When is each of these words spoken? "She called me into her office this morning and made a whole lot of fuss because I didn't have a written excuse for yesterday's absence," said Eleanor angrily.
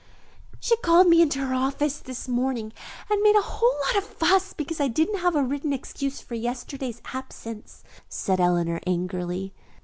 "She 0.59 0.75
called 0.77 1.07
me 1.09 1.21
into 1.21 1.37
her 1.37 1.53
office 1.53 1.99
this 1.99 2.27
morning 2.27 2.73
and 3.07 3.21
made 3.21 3.35
a 3.35 3.41
whole 3.41 3.75
lot 3.85 3.97
of 3.97 4.03
fuss 4.03 4.51
because 4.51 4.81
I 4.81 4.87
didn't 4.87 5.19
have 5.19 5.35
a 5.35 5.43
written 5.43 5.73
excuse 5.73 6.21
for 6.21 6.33
yesterday's 6.33 7.03
absence," 7.13 7.83
said 8.09 8.39
Eleanor 8.39 8.79
angrily. 8.87 9.53